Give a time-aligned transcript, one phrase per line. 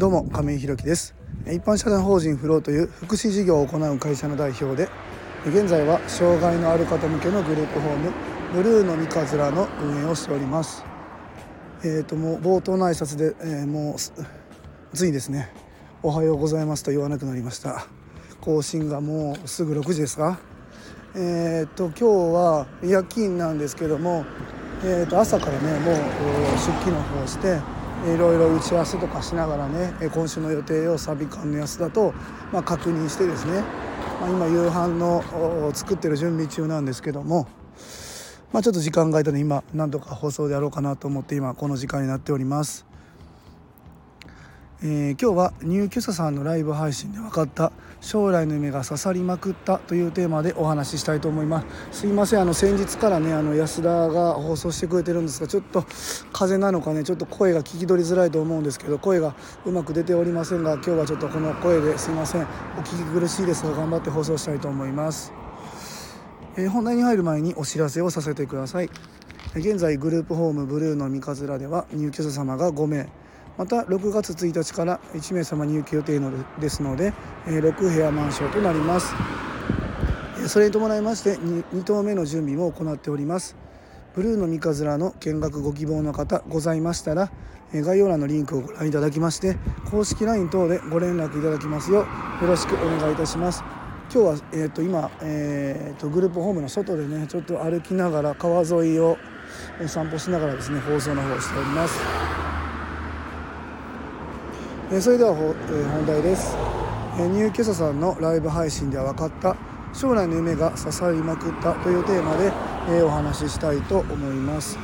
[0.00, 1.14] どうも亀井弘樹です。
[1.44, 4.88] 一般社団法人フローという福祉事業を行う会社の代表で
[5.46, 8.10] 現在は障害のある方向けのグループホーム
[8.54, 10.86] ブルーの三日面の運営をしております。
[11.84, 15.52] えーともう冒頭の挨拶で、えー、もうついですね。
[16.02, 17.86] おはようございますと言わなくなりました。
[18.40, 20.40] 更新がもうすぐ6時ですか。
[21.14, 24.24] えーと今日は夜勤なんですけども
[24.82, 25.94] えー、と朝からねもう
[26.54, 27.58] 出勤の方をして
[28.06, 32.14] いろいろ打ち合わせとかしながらね今週の予定をサビ館のやつだと、
[32.52, 33.62] まあ、確認してですね、
[34.20, 35.22] まあ、今夕飯の
[35.74, 37.46] 作ってる準備中なんですけども、
[38.52, 42.89] まあ、ちょっと時間が空いたので今何とか放送でやろうかなと思って今この時間になっております。
[44.82, 52.00] えー、今日は入居者さんのライブ配信で分かった将来の夢が刺さりまくったというテーマでお話ししたいと思います。
[52.00, 55.82] すいませんあの先日からねあの安田が放送してくれてるんですがちょっと
[56.32, 59.34] 風邪なのかねちょっと声が聞き取りづらいと思うんですけど声が
[59.66, 62.42] うまく出ておりませんが今日はちょっとこの声ですいません。
[62.42, 62.46] お
[62.80, 65.30] 聞き苦しいですが頑張って放送したいと思います、
[66.56, 68.88] えー、本題に入る前にお知らせをさせてください。
[69.56, 73.10] 現在グループホームブルーの三日面では入居者様が5名
[73.60, 77.12] また6月1日から1名様入居予定のですので
[77.46, 79.14] え6部屋満床となります。
[80.46, 83.58] それに伴いまして 2, 2棟目の準備も行っております。
[84.14, 87.30] ブルーの三日面の見学ご希望の方ございましたら
[87.74, 89.58] 概要欄のリンクをご覧いただきまして
[89.90, 92.06] 公式 LINE 等でご連絡いただきますよ
[92.40, 93.62] うよろしくお願いいたします。
[94.10, 99.18] 今日は、えーと、今、えーと、とグループホームの外でねちょっと歩きながら川沿いを
[99.86, 102.39] 散歩しながらですね放送の方をしております。
[104.92, 106.56] えそれではえ本題です。
[107.16, 109.56] え入居者さんのライブ配信では分かった
[109.92, 112.52] 将来の夢が刺さりまくったというテーマで
[112.88, 114.76] えお話ししたいと思います。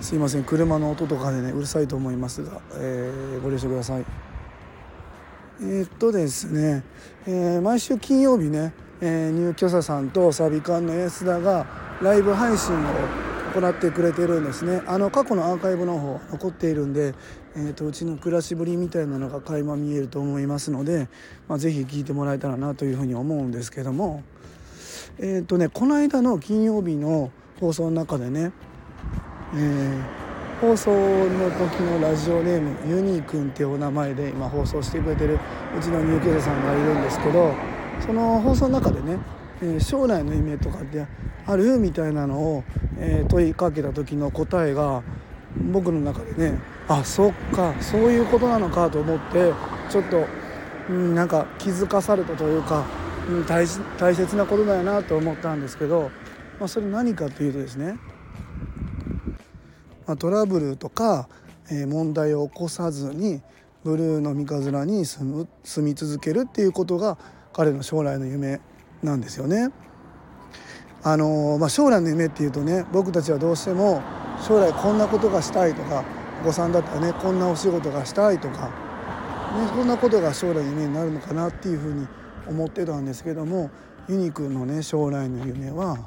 [0.00, 4.04] すいません車の音とかでねうるさいと思いますが、えー、ご了承ください。
[5.60, 6.84] えー、っとですね、
[7.26, 11.66] えー、毎週金曜日ね、え入居者さんとサビ館の安田が
[12.00, 14.82] ライブ配信を行ってくれてるんですね。
[14.86, 17.14] あの過去のアーカイブの方残っているんで、
[17.56, 21.08] えーと、うちの暮らしぶりみたいなのが垣間見えると思いますので、
[21.48, 24.22] まあ、ぜひ聞いてもらえたらなというふうに思うんですけども。
[25.20, 28.52] えっ、ー、とねこの間の金曜日の放送の中でね、
[29.54, 35.40] えー、放送の時のラジオネームユニーくんっていうお名前で今放送してくれてる
[35.76, 37.52] うちの入居者さんがいるんですけど
[38.00, 39.18] その放送の中でね、
[39.62, 41.06] え、将来の夢とかって
[41.46, 41.78] ある？
[41.78, 42.64] みたいなのを、
[42.98, 45.02] え、問いかけた時の答えが
[45.72, 46.58] 僕の中でね
[46.88, 49.52] あそっかそういうことなのかと思って
[49.90, 50.26] ちょっと、
[50.88, 52.84] うん、なんか気づかされたというか、
[53.28, 53.66] うん、大
[53.98, 56.10] 大切なことだよなと思ったんですけど、
[56.58, 57.98] まあ、それ何かというとですね、
[60.06, 61.28] まあ、トラブルとか、
[61.70, 63.42] えー、問題を起こさずに
[63.84, 67.18] ブルーの三日面に住む住み続けるっていうことが
[67.52, 68.60] 彼の将来の夢
[69.02, 69.70] なんですよね。
[71.02, 74.02] あのまあ、将来の夢っていうとね僕たちはどうしても
[74.46, 76.04] 将来こんなことがしたいとか
[76.42, 78.72] お子さんだったらねこんなお仕事がしたいとか、ね、
[79.74, 82.06] そんなことが将来夢になるのかなっていうふうに
[82.48, 83.70] 思ってたんですけども
[84.08, 85.98] ユニくんのね将来の夢は、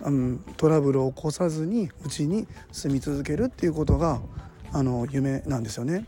[0.00, 4.20] うん、トラブルを起こさずにうちに住み続けるっていうことが
[4.72, 6.06] あの夢なんですよね。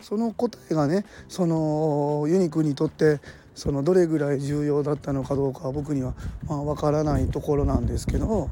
[0.00, 3.20] その答えがねそのユニくんにとって
[3.54, 6.14] そのどれぐらい重要だったのかどうかは僕には
[6.46, 8.50] まあ分からないところなんですけど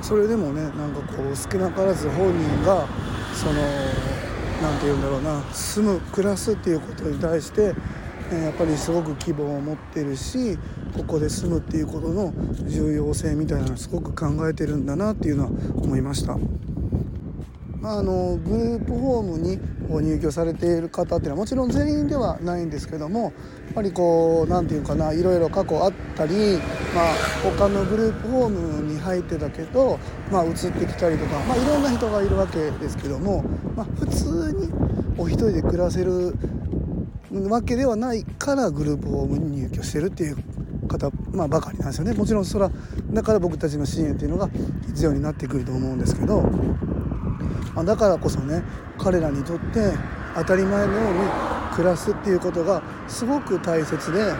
[0.00, 2.86] それでもねなんかこう少なからず本人が
[3.34, 3.52] その
[4.62, 7.74] 何て言うんだろうな住む暮らすっていうことに対して、
[8.32, 10.58] やっぱりすごく希望を持ってるし
[10.96, 12.32] ここで住むっていうことの
[12.66, 16.36] 重要性みたいなのをすごく考えてるんだなっていうのは思いました。
[17.82, 19.58] あのグループホームに
[19.88, 23.32] 入居されている方っていうのはもちろん全員ではないんですけどもやっ
[23.74, 26.58] ぱりこう何て言うかないろいろ過去あったり、
[26.94, 27.14] まあ、
[27.44, 29.98] 他のグループホームに入ってたけど、
[30.30, 33.44] まあ、移ってきたりとか、まあ、いろんな人がいるわけですけども、
[33.76, 34.72] まあ、普通に
[35.16, 36.34] お一人で暮らせる
[37.30, 40.36] わけではないからグループホームに入居してるっていう
[40.88, 42.72] 方、まあ、ばかりなんですよねもちろんそれは
[43.12, 44.48] だから僕たちの支援っていうのが
[44.88, 46.42] 必要になってくると思うんですけど。
[47.74, 48.62] ま、だからこそね
[48.98, 49.92] 彼らにとって
[50.34, 51.18] 当たり前のように
[51.74, 54.32] 暮らすっていうことがすごく大切で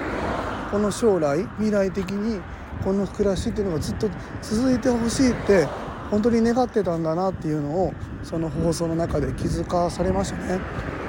[0.70, 2.40] この将来未来的に
[2.84, 4.08] この暮らしっていうのがずっと
[4.42, 5.66] 続いてほしいって
[6.10, 7.92] 本当に願ってたんだなっていうのを
[8.22, 10.58] その放送の中で気づかされましたね。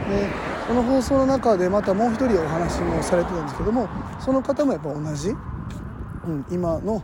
[0.09, 0.27] で
[0.67, 3.87] その放送の中でまたもう一人お話もされてたんですけども
[4.19, 5.31] その方もやっぱ同じ、う
[6.31, 7.03] ん、今の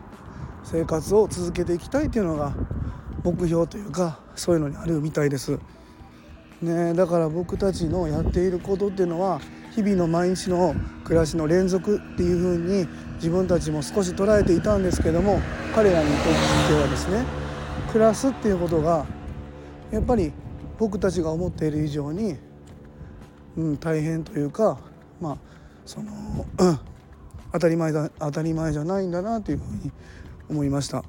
[0.64, 2.54] 生活を続けていきたいっていうのが
[3.26, 5.58] 目標というかそういうのにあるみたいです。
[6.62, 9.42] ね、だから僕たちのやっていることっていうのは
[9.76, 10.74] 日々の毎日の
[11.04, 15.42] 暮らしの連続っていう風に自分たちも少し捉えていたんですけども
[15.74, 16.24] 彼らにとっ
[16.68, 17.26] てはですね
[17.92, 19.06] 暮らすっていうことが
[19.92, 20.32] やっぱり
[20.78, 22.38] 僕たちが思っている以上に、
[23.58, 24.80] うん、大変というか
[25.20, 25.38] まあ
[25.86, 26.12] その、
[26.58, 26.80] うん、
[27.52, 29.92] 当たり前だ当たり前じゃないんだなというふうに
[30.50, 31.04] 思いました。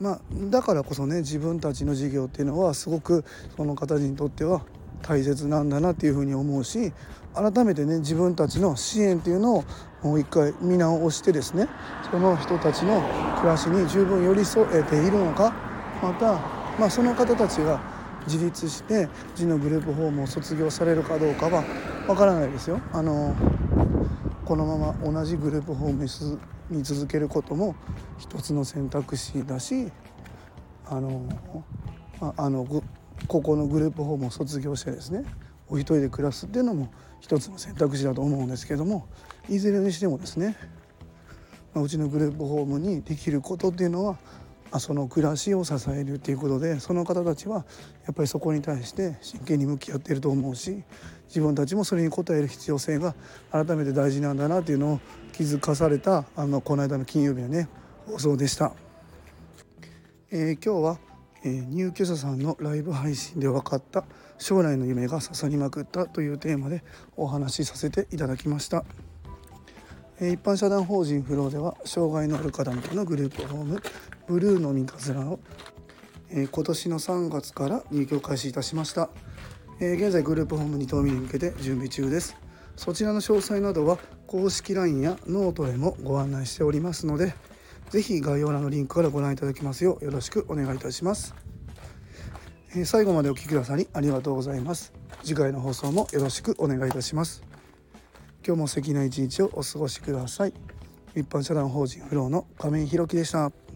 [0.00, 3.24] まあ、だからこそね自分たちの事業っていうのはすごく
[3.56, 4.62] その方にとっては
[5.02, 6.92] 大切なんだなっていうふうに思うし
[7.34, 9.64] 改めてね自分たちの支援っていうのを
[10.02, 11.68] もう一回見直してですね
[12.10, 13.00] その人たちの
[13.38, 15.52] 暮らしに十分寄り添えているのか
[16.02, 16.32] また、
[16.78, 17.80] まあ、その方たちが
[18.26, 21.64] 自立して自のグループホームを卒業されるかどうかは
[22.06, 22.80] わからないですよ。
[22.92, 23.34] あの
[24.44, 26.08] このまま同じグループホームに
[26.70, 27.74] 見続けることも
[28.18, 29.90] 一つの選択肢だし
[30.86, 31.22] あの
[32.36, 32.66] あの
[33.26, 35.24] ここのグループホームを卒業してですね
[35.68, 39.08] お一人で暮らすっていうのも一つの選択肢だと思うんですけども
[39.48, 40.56] いずれにしてもですね、
[41.74, 44.18] ま、うちのグループホームにできることっていうのは
[44.78, 47.64] その暮らしを支えるっていうことでその方たちは
[48.04, 50.82] やっぱりそこに対して真剣に向き合っていると思うし
[51.28, 53.14] 自分たちもそれに応える必要性が
[53.50, 55.00] 改めて大事なんだなっていうのを
[55.32, 57.68] 気づかされたあのこの間の金曜日のね
[58.06, 58.72] 放送でした。
[60.30, 60.98] えー、今日は、
[61.44, 64.04] えー、入居者さんのライブ配信で分かった
[64.36, 66.84] 将来の夢が刺さりまくったというテーマで
[67.16, 68.84] お話しさせていただきました。
[70.20, 73.80] 一般社団法人フローでは障害のある方向けのグループホーム
[74.28, 75.40] ブルーの三日面を、
[76.30, 79.08] えー、今年の3月から入居開始いたしました、
[79.80, 82.36] えー、現在グループホーム2棟目に向けて準備中です。
[82.76, 83.98] そちらの詳細などは
[84.28, 87.34] 公式 LINE やノートへもご案内しておりますので
[87.90, 91.34] 是非概要欄のリンクからご覧いただきますようよろしくお願いいたします、
[92.76, 94.92] えー、最後までお聴きくださりありがとうございます。
[95.24, 97.42] 次回の放送もよろしくお願いいたします。
[98.46, 100.54] 今日も素敵な一日をお過ごしください。
[101.16, 103.67] 一般社団法人フローの亀井宏樹でした。